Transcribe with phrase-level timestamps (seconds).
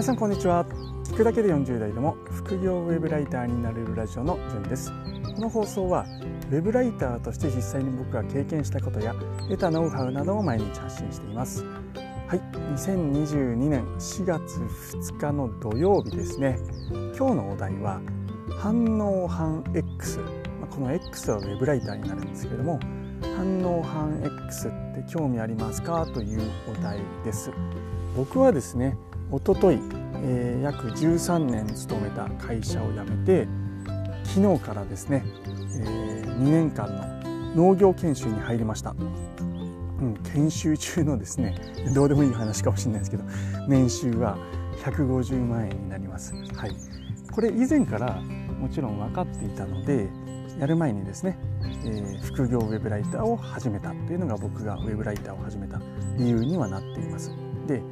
[0.00, 0.64] 皆さんこんにちは。
[1.04, 4.90] 聞くだけで40代でも副業ウェブライターになれるラジオのじゅんです。
[5.36, 6.06] この放送は
[6.50, 9.14] ウェブライターとして実際に僕が経験したことや
[9.50, 11.66] 得たノウハウなどを毎日発信しています。
[12.28, 12.40] はい。
[12.76, 14.60] 2022年4月
[14.96, 16.58] 2日の土曜日ですね。
[17.14, 18.00] 今日のお題は
[18.56, 20.18] 反応反 X
[20.70, 22.80] この X はウェブライターになるんですけれども
[23.36, 26.06] 反応反 X って興味ありますか？
[26.06, 26.40] という
[26.70, 27.50] お題です。
[28.16, 28.96] 僕はですね
[29.30, 29.78] おととい、
[30.24, 33.48] えー、約13年勤めた会社を辞めて
[34.24, 41.54] 昨日からですね、えー、2年間の農業研修に入りました、うん、研修中のですね
[41.94, 43.24] どうでもいい話かもしれないですけど
[43.68, 44.36] 年収は
[44.80, 46.34] 150万円になります。
[46.54, 46.70] はい。
[47.32, 48.20] これ以前から
[48.58, 50.08] もちろん分かっていたので
[50.58, 51.38] やる前にですね、
[51.84, 55.80] えー、副業ウェブライターを始めたというのが僕がウェブライターを始めた
[56.16, 57.32] 理由にはなっています。
[57.66, 57.82] で、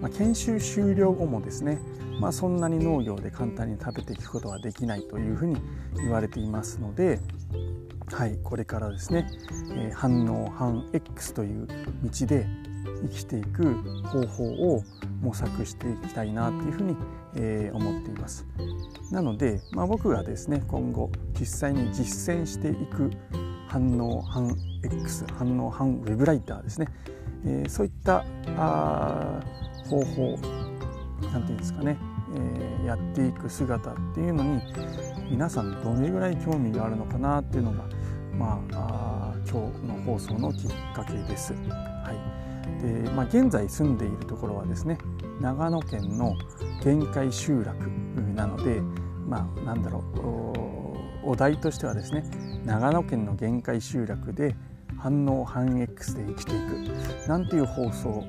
[0.00, 1.78] まあ、研修終了後もですね、
[2.20, 5.56] まあ、そんなに農業で簡単に食べていくことはできないというふうに
[5.96, 7.20] 言われていますので、
[8.12, 9.28] はい、これからですね、
[9.72, 12.46] えー、反応反 X という道で
[13.02, 14.82] 生きていく方法を
[15.20, 16.96] 模索していきたいなというふうに、
[17.36, 18.46] えー、思っています。
[19.12, 23.10] なので、まあ、僕がですね今後実際に実践していく
[23.68, 26.88] 反応反 X 反応反ウェブライターですね。
[27.44, 28.24] えー、そういった
[28.56, 29.40] あ
[29.88, 30.38] 方法
[31.32, 31.96] なんていうんですかね、
[32.34, 34.62] えー、やっていく姿っていうのに
[35.30, 37.84] 皆さんどれぐらい興味があるのかなっていうのが、
[38.36, 41.52] まあ、あ今日の放送のきっかけです。
[41.52, 42.38] はい。
[42.82, 44.98] でまあ、現在住んでいるところはですね
[45.40, 46.36] 長野県の
[46.84, 47.74] 限界集落
[48.34, 48.80] なので、
[49.26, 50.77] まあ、なんだろう
[51.28, 52.24] お題としてはですね
[52.64, 54.56] 長野県の限界集落で
[54.96, 58.24] 反応反 X で生きていくなんていう放送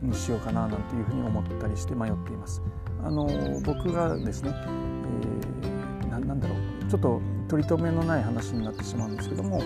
[0.00, 2.62] にしようかななんていうふうに思ったりして迷っています。
[3.04, 3.26] あの
[3.62, 9.60] 僕がですね、えー、なんだろうちょっと取り留めのない話になってしまうんですけども、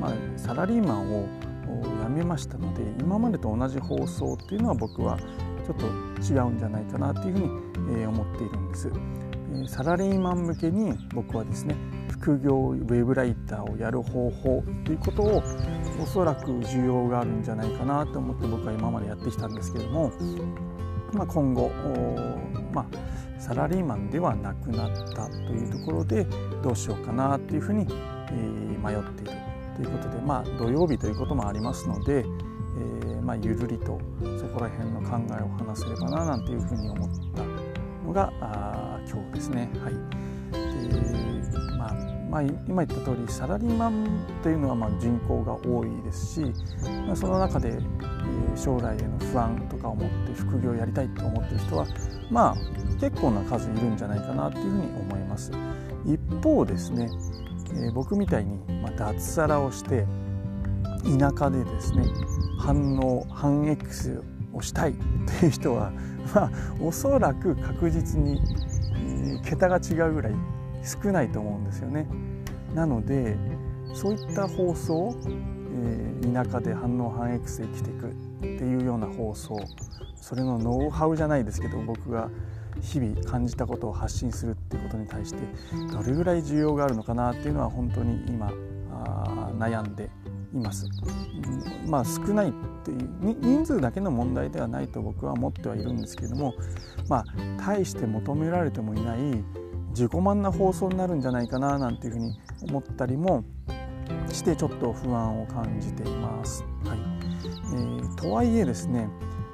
[0.00, 1.26] まあ、サラリーマンを
[2.04, 5.86] 辞めましたので今までと同じ放送っていうのは僕はちょっと
[6.22, 8.90] 違うんじゃないかなっていうふうに、思っているんです。
[9.66, 11.76] サラリーマン向けに僕はですね
[12.08, 15.42] 副業ウェブライターをやる方法ということを
[16.02, 20.12] おそらく需要があるんじゃないかなと思って僕は今までやってきたんですけれども、
[21.12, 21.70] まあ、今後、
[22.72, 26.24] まあ、サラリーマンではなくなったというところで
[26.62, 27.86] どうしようかなというふうに、
[28.30, 29.32] え迷っている
[29.76, 33.98] ということで、まあ、土曜日ということもありますので、えー、ま、ゆるりと
[34.38, 37.42] そこら辺の考えを話せればななんていうふうに思った
[38.06, 38.32] のが
[39.10, 39.70] 今日ですね。
[39.82, 39.94] はい
[40.52, 46.40] でまあまあ、今言った通りサラリーマンというのはまあ人口が多いですし、
[47.06, 51.86] まあ、その中で、えー、将来への不安とかを持って副業をやりたいと思っている人は
[52.30, 55.52] まあ結構な数いるんじゃないかなというふうに思います。
[56.04, 57.08] 一方ですね、
[57.70, 60.04] えー、僕みたいに、まあ、脱サラをして
[61.18, 62.04] 田舎でですね
[62.58, 64.22] 反応反 X
[64.52, 64.94] をしたい
[65.40, 65.92] という人は
[66.34, 66.50] まあ
[66.80, 68.40] おそらく確実に、
[69.42, 70.34] 桁が違うぐらい
[70.82, 72.06] 少ないと思うんですよね。
[72.74, 73.36] なので
[73.94, 79.56] そういった放送、えー、田舎で反応反 X で生きていくっていうような放送
[80.16, 82.28] それのノウハウじゃないですけど僕が
[82.80, 85.40] 日々感じたことを発信するっていうことに対して
[85.92, 88.52] どれぐらい需要があるのかなっていうのは本当に今
[88.90, 90.10] あ悩んで
[90.54, 90.88] います。
[91.86, 92.52] まあ少ないっ
[92.84, 96.54] ていう人数だけの問題ではないと僕は思ってはいるんですけれども
[97.08, 97.24] まあ
[97.58, 99.18] 大して求められてもいない
[99.90, 103.44] 自己満な放送になるんじゃないかななんていうふうに思ったりも
[104.28, 106.64] してちょっと不安を感じています。
[106.84, 106.98] はい
[107.72, 109.08] えー、とはいえですね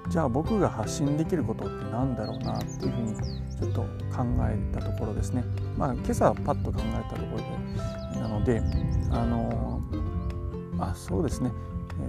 [0.08, 5.44] じゃあ僕が発信できることって何だろうなっていうふうにちょっと考えたところですね
[5.76, 8.60] まあ今朝パッと考えたところでなので
[9.10, 9.80] あの
[10.80, 11.50] あそうですね。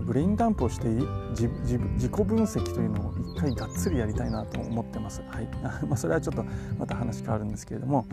[0.06, 5.22] ブレインダンプをして自己分析というのを一回がっつりやりたいなと思ってます。
[5.28, 5.50] はい。
[5.85, 6.46] まあ、それはちょっと
[6.78, 8.06] また話変わるんですけれども、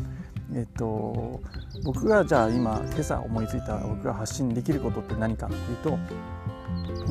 [0.52, 1.40] えっと、
[1.84, 5.98] 僕がじゃあ今今朝思いついた僕が発信できることって何かっていうと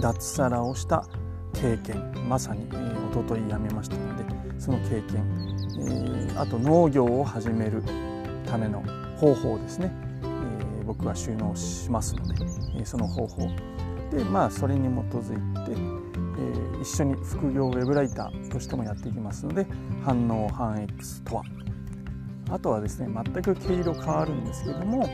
[0.01, 1.05] 脱サラをした
[1.53, 2.13] 経験。
[2.27, 4.25] まさに、えー、一昨日辞めましたので
[4.59, 5.23] その経験、
[5.79, 7.81] えー、あと農業を始める
[8.45, 8.83] ための
[9.17, 9.91] 方法ですね、
[10.87, 12.33] 僕は収納しますので、
[12.79, 13.47] え、その方法
[14.09, 15.35] でまあそれに基づい
[15.65, 15.75] て、え、
[16.81, 19.67] 一緒に副業ウェブライターとしてもやっていきますので
[20.03, 21.43] 反応反 X とは。
[22.49, 25.07] あとはですね全く毛色変わるんですけれども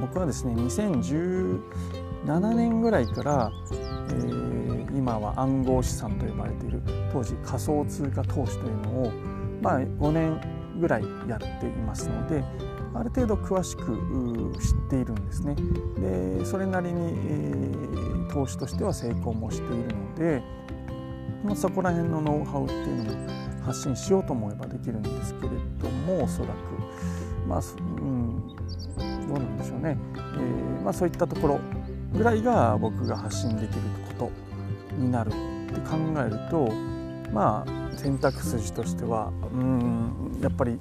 [0.00, 6.80] 僕はですね2017年ぐらいから、えー、今は暗号資産と呼ばれている
[7.12, 9.12] 当時仮想通貨投資というのを、
[9.60, 10.40] まあ、5年
[10.80, 12.42] ぐらいやっていますので
[12.94, 13.82] ある程度詳しく
[14.60, 15.56] 知っているんですね。
[15.98, 17.72] でそれなりに、え、
[18.32, 20.42] 投資としては成功もしているので、
[21.44, 25.48] まあ、そこら辺のノウハウっていうのも発信しようと思えばできるんですけれ
[25.80, 26.52] どもおそらく
[27.46, 28.48] まあ、うん、
[29.28, 31.60] どうなんでしょうね、えーまあ、そういったところ
[32.12, 33.80] ぐらいが僕が発信できる
[34.18, 34.30] こ
[34.90, 36.70] とになるって考えると
[37.32, 40.78] まあ選択筋としてはうんやっぱり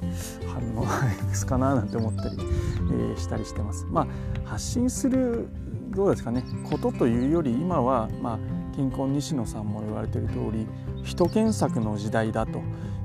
[0.48, 0.86] 反応
[1.28, 3.86] ですかななんて思ったり、えー、したりしてます。
[3.90, 4.08] まあ、
[4.50, 5.48] 発信する
[5.92, 8.40] どうですかねことというより今は、まあ、
[8.76, 10.68] 金婚西野さんも言われている通り
[11.04, 12.62] 人検索の時代だと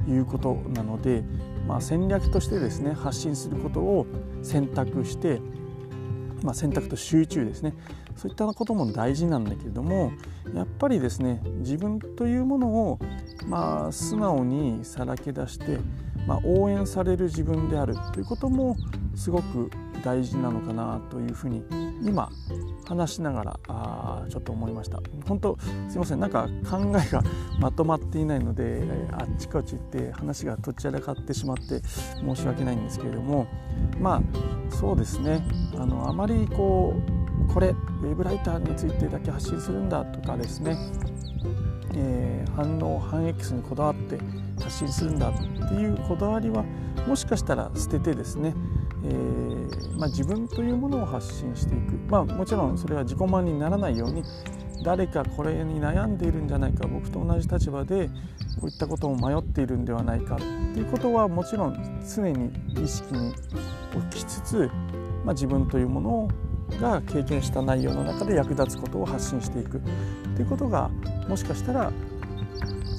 [0.09, 1.25] いうことなので、
[1.67, 4.06] まあ、戦略としてですね発信することを
[4.43, 5.41] 選択して、
[6.43, 7.75] まあ、選択と集中ですね
[8.17, 10.13] そういったことも大事なんだけれども
[10.55, 12.99] やっぱりですね自分というものを、
[13.47, 15.79] まあ、素直にさらけ出して、
[16.27, 18.77] まあ、応援される自分であるということも
[19.15, 19.71] すごく
[20.03, 21.63] 大事なのかなというふうに
[22.03, 22.31] 今
[22.87, 25.01] 話しながらあちょっと思いました。
[25.27, 25.59] 本当
[25.89, 26.21] すいません。
[26.21, 27.23] なんか考えが
[27.59, 33.47] まとまっていないのであっちこっち行って話がどちらかってしまって申し訳ないんですけれども
[33.99, 34.23] まあ
[34.71, 35.43] そうですね。
[35.77, 37.16] あのあまりこう
[37.53, 40.77] これウェブライターについてだけ発信するんだとかですね、
[41.95, 44.19] えー、反応反 X にこだわって
[44.63, 46.65] 発信するんだっていうこだわりは
[47.07, 48.55] もしかしたら捨ててですね。
[49.05, 54.25] えー、まあ、自分というものを発信していく、まあ、もちろんそれは自己満にならないように
[54.83, 58.09] 誰かこれに悩んでいるんじゃないか僕と同じ立場で
[58.61, 62.51] こういったことを迷っているんではないかっていうことはもちろん常に
[62.83, 63.35] 意識に
[63.95, 64.71] 置きつつ、
[65.25, 66.29] まあ、自分というものを
[66.81, 69.79] が経験した内容の中で役立つことを発信していく。
[69.79, 69.81] っ
[70.37, 70.91] ていうことが
[71.29, 71.91] もしかしたら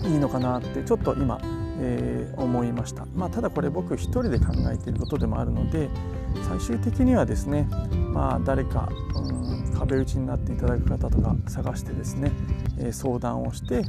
[0.05, 1.39] いいのかなってちょっと今
[1.79, 5.89] えー、思いました、まあ、ただこれ僕一人で考えていることでもあるので
[6.47, 7.67] 最終的にはですね、
[8.13, 12.31] まあ、誰か、うん、壁打ちになっていただく方とか探してですね、
[12.79, 13.83] えー、相談をして、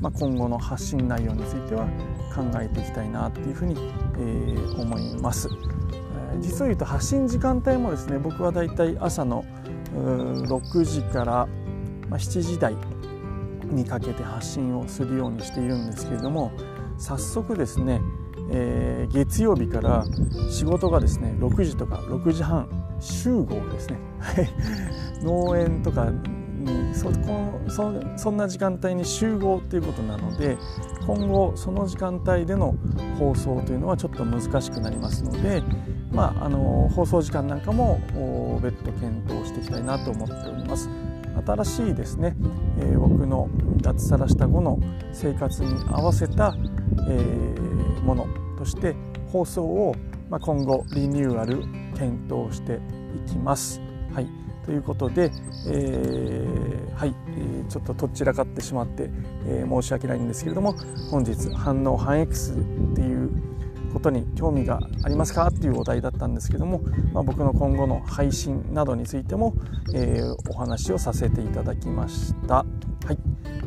[0.00, 1.86] まあ、今後の発信内容については
[2.34, 5.48] 考えていきたいなっていうふうに、えー、思います、
[6.40, 9.44] 実を言うと発信時間帯もですね僕はだいたい朝の
[9.94, 11.48] 6時から
[12.10, 12.74] 7時台
[13.64, 16.52] にかけて発信をするようにしているんですけれども
[16.98, 18.00] 早速ですね、
[18.50, 20.04] えー、月曜日から
[20.50, 22.68] 仕事がですね6時とか6時半
[23.00, 23.98] 集合ですね。
[25.22, 30.56] 農園とかにそこそそんな時間帯に集合ということなので
[31.06, 32.74] 今後その時間帯での
[33.18, 35.62] 放送というのはちょっと難しくなりますので、
[36.14, 38.00] まあ、あの放送時間なんかも
[38.62, 40.88] 別途検討していきたいなと思っております。
[41.44, 42.36] 新しいですね、
[42.78, 44.78] えー、僕の脱サラした後の
[45.12, 46.54] 生活に合わせた、
[47.08, 48.94] えー、ものとして
[49.32, 49.96] 放送を、
[50.30, 51.62] まあ、今後リニューアル
[51.98, 52.80] 検討して
[53.26, 53.80] いきます。
[54.12, 54.28] はい、
[54.64, 55.32] ということで、
[55.68, 59.10] えー、はい、えー、ちょっととっちらかってしまって、
[59.46, 60.76] えー、申し訳ないんですけれども
[61.10, 62.54] 本日反応反 X っ
[62.94, 63.30] ていう
[63.94, 65.46] ことに興味がありますか？
[65.46, 66.82] っていうお題だったんですけども、
[67.12, 69.54] まあ、僕の今後の配信などについても、
[69.94, 72.56] えー、お話をさせていただきました。
[72.56, 72.64] は
[73.12, 73.18] い、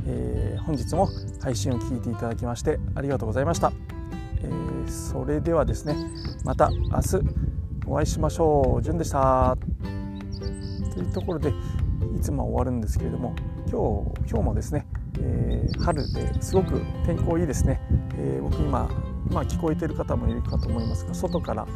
[0.05, 1.09] えー、本日も
[1.41, 3.71] 配信を聞いていただきましてありがとうございました。
[4.41, 5.95] えー、それではですね
[6.43, 7.21] また明日
[7.87, 8.83] お会いしましょう。
[8.83, 9.57] じゅんでした。
[10.93, 11.49] というところで
[12.15, 13.33] いつも終わるんですけれども
[13.71, 14.87] 今日今日もですね、
[15.19, 17.79] えー、春ですごく天候いいですね、
[18.17, 18.89] えー、僕今
[19.31, 21.67] まあ、聞こえてる方もいるかと思いますが外から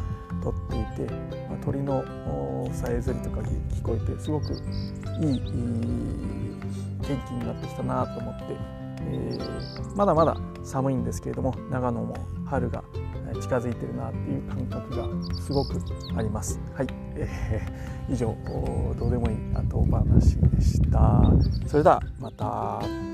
[0.42, 1.12] 撮っていて、
[1.48, 2.04] まあ、鳥の
[2.72, 5.40] さえずりとか聞こえてすごくいい
[7.00, 8.44] 元気になってきたなと思って、
[9.00, 12.14] えー、まだまだ寒いんですけれども長野も
[12.46, 12.82] 春が
[13.40, 15.08] 近づいてるなっていう感覚が
[15.40, 15.80] すごく
[16.16, 16.60] あります。
[16.74, 18.36] はい、えー、以上
[18.98, 21.22] どうでもいい後話でした。
[21.66, 23.11] それではまた。